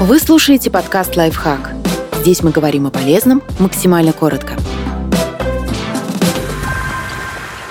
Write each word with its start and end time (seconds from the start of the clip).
Вы 0.00 0.20
слушаете 0.20 0.70
подкаст 0.70 1.16
«Лайфхак». 1.16 1.72
Здесь 2.20 2.44
мы 2.44 2.52
говорим 2.52 2.86
о 2.86 2.90
полезном 2.90 3.42
максимально 3.58 4.12
коротко. 4.12 4.54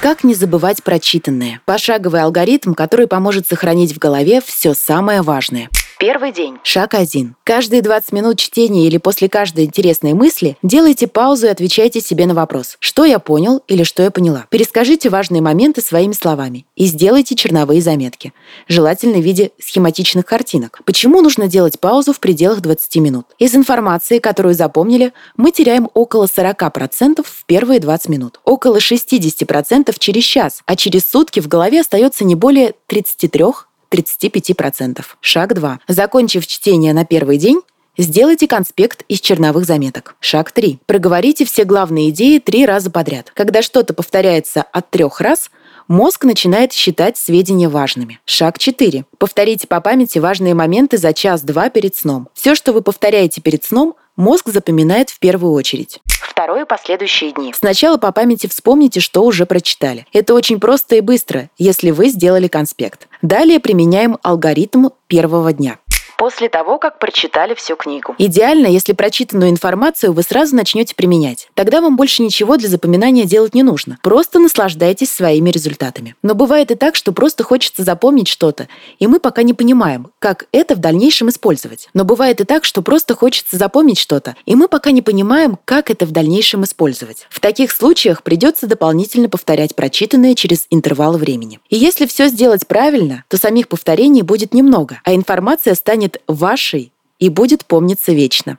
Как 0.01 0.25
не 0.25 0.35
забывать 0.35 0.83
прочитанное? 0.83 1.61
Пошаговый 1.63 2.21
алгоритм, 2.21 2.73
который 2.73 3.07
поможет 3.07 3.47
сохранить 3.47 3.93
в 3.93 3.97
голове 3.97 4.41
все 4.41 4.73
самое 4.73 5.21
важное– 5.21 5.69
Первый 5.99 6.31
день. 6.31 6.59
Шаг 6.61 6.93
один. 6.93 7.35
Каждые 7.43 7.81
20 7.81 8.11
минут 8.11 8.37
чтения 8.37 8.85
или 8.85 8.97
после 8.97 9.27
каждой 9.29 9.65
интересной 9.65 10.13
мысли 10.13 10.55
делайте 10.61 11.07
паузу 11.07 11.47
и 11.47 11.49
отвечайте 11.49 12.01
себе 12.01 12.27
на 12.27 12.35
вопрос, 12.35 12.77
что 12.79 13.03
я 13.03 13.17
понял 13.17 13.63
или 13.67 13.81
что 13.81 14.03
я 14.03 14.11
поняла. 14.11 14.45
Перескажите 14.51 15.09
важные 15.09 15.41
моменты 15.41 15.81
своими 15.81 16.13
словами 16.13 16.67
и 16.75 16.85
сделайте 16.85 17.33
черновые 17.33 17.81
заметки, 17.81 18.33
желательно 18.67 19.17
в 19.17 19.23
виде 19.23 19.51
схематичных 19.59 20.23
картинок. 20.23 20.81
Почему 20.85 21.21
нужно 21.21 21.47
делать 21.47 21.79
паузу 21.79 22.13
в 22.13 22.19
пределах 22.19 22.61
20 22.61 22.95
минут? 22.97 23.25
Из 23.39 23.55
информации, 23.55 24.19
которую 24.19 24.53
запомнили, 24.53 25.13
мы 25.35 25.51
теряем 25.51 25.89
около 25.95 26.25
40% 26.25 27.25
в 27.25 27.45
первые 27.47 27.79
20 27.79 28.09
минут, 28.09 28.39
около 28.43 28.77
60% 28.77 29.95
через 29.97 30.23
час, 30.23 30.61
а 30.67 30.75
через 30.75 31.09
сутки 31.09 31.39
в 31.39 31.47
голове 31.47 31.81
остается 31.81 32.23
не 32.23 32.35
более 32.35 32.75
33 32.85 33.45
35%. 33.89 35.03
Шаг 35.21 35.53
2. 35.53 35.79
Закончив 35.87 36.45
чтение 36.45 36.93
на 36.93 37.05
первый 37.05 37.37
день, 37.37 37.61
Сделайте 37.99 38.47
конспект 38.47 39.03
из 39.07 39.19
черновых 39.21 39.65
заметок. 39.65 40.17
Шаг 40.19 40.51
3. 40.51 40.77
Проговорите 40.85 41.45
все 41.45 41.63
главные 41.63 42.11
идеи 42.11 42.37
три 42.37 42.63
раза 42.63 42.91
подряд. 42.91 43.31
Когда 43.33 43.63
что-то 43.63 43.95
повторяется 43.95 44.61
от 44.61 44.91
трех 44.91 45.19
раз, 45.19 45.49
мозг 45.87 46.23
начинает 46.23 46.73
считать 46.73 47.17
сведения 47.17 47.69
важными. 47.69 48.19
Шаг 48.25 48.59
4. 48.59 49.05
Повторите 49.17 49.67
по 49.67 49.81
памяти 49.81 50.19
важные 50.19 50.53
моменты 50.53 50.99
за 50.99 51.11
час-два 51.11 51.69
перед 51.69 51.95
сном. 51.95 52.29
Все, 52.35 52.53
что 52.53 52.71
вы 52.71 52.83
повторяете 52.83 53.41
перед 53.41 53.63
сном, 53.63 53.95
мозг 54.15 54.49
запоминает 54.49 55.09
в 55.09 55.17
первую 55.17 55.53
очередь 55.53 55.99
второе– 56.37 56.65
последующие 56.67 57.31
дни. 57.31 57.51
Сначала 57.57 57.97
по 57.97 58.11
памяти 58.11 58.45
вспомните, 58.45 58.99
что 58.99 59.23
уже 59.23 59.47
прочитали. 59.47 60.05
Это 60.13 60.35
очень 60.35 60.59
просто 60.59 60.95
и 60.95 61.01
быстро, 61.01 61.49
если 61.57 61.89
вы 61.89 62.09
сделали 62.09 62.47
конспект. 62.47 63.07
Далее 63.23 63.59
применяем 63.59 64.19
алгоритм 64.21 64.89
первого 65.07 65.51
дня 65.51 65.79
после 66.17 66.49
того, 66.49 66.79
как 66.79 66.99
прочитали 66.99 67.53
всю 67.53 67.75
книгу. 67.75 68.15
Идеально, 68.17 68.67
если 68.67 68.93
прочитанную 68.93 69.51
информацию 69.51 70.13
вы 70.13 70.23
сразу 70.23 70.55
начнете 70.55 70.95
применять. 70.95 71.49
Тогда 71.53 71.79
вам 71.79 71.95
больше 71.95 72.23
ничего 72.23 72.57
для 72.57 72.67
запоминания 72.67 73.25
делать 73.25 73.53
не 73.53 73.63
нужно. 73.63 73.99
Просто 74.01 74.39
наслаждайтесь 74.39 75.11
своими 75.11 75.51
результатами. 75.51 76.15
Но 76.23 76.33
бывает 76.33 76.71
и 76.71 76.75
так, 76.75 76.95
что 76.95 77.11
просто 77.11 77.43
хочется 77.43 77.83
запомнить 77.83 78.27
что-то, 78.27 78.67
и 78.99 79.07
мы 79.07 79.19
пока 79.19 79.43
не 79.43 79.53
понимаем, 79.53 80.09
как 80.19 80.47
это 80.51 80.75
в 80.75 80.79
дальнейшем 80.79 81.29
использовать. 81.29 81.89
Но 81.93 82.03
бывает 82.03 82.41
и 82.41 82.43
так, 82.43 82.65
что 82.65 82.81
просто 82.81 83.15
хочется 83.15 83.57
запомнить 83.57 83.99
что-то, 83.99 84.35
и 84.45 84.55
мы 84.55 84.67
пока 84.67 84.91
не 84.91 85.01
понимаем, 85.01 85.57
как 85.65 85.91
это 85.91 86.05
в 86.05 86.11
дальнейшем 86.11 86.63
использовать. 86.63 87.27
В 87.29 87.39
таких 87.39 87.71
случаях 87.71 88.23
придется 88.23 88.65
дополнительно 88.67 89.29
повторять 89.29 89.75
прочитанное 89.75 90.33
через 90.33 90.65
интервал 90.69 91.17
времени. 91.17 91.59
И 91.69 91.77
если 91.77 92.05
все 92.07 92.27
сделать 92.27 92.65
правильно, 92.67 93.23
то 93.27 93.37
самих 93.37 93.67
повторений 93.67 94.23
будет 94.23 94.53
немного, 94.53 94.99
а 95.03 95.13
информация 95.13 95.75
станет 95.75 96.06
станет 96.07 96.21
вашей 96.27 96.91
и 97.19 97.29
будет 97.29 97.65
помниться 97.65 98.13
вечно. 98.13 98.57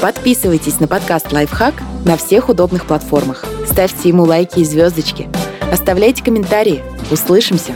Подписывайтесь 0.00 0.80
на 0.80 0.88
подкаст 0.88 1.32
«Лайфхак» 1.32 1.74
на 2.04 2.16
всех 2.16 2.48
удобных 2.48 2.86
платформах. 2.86 3.44
Ставьте 3.70 4.08
ему 4.08 4.24
лайки 4.24 4.60
и 4.60 4.64
звездочки. 4.64 5.28
Оставляйте 5.72 6.24
комментарии. 6.24 6.82
Услышимся! 7.10 7.74